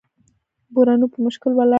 برونو 0.73 1.05
په 1.13 1.17
مشکل 1.25 1.51
ولاړ 1.53 1.67
شو. 1.67 1.69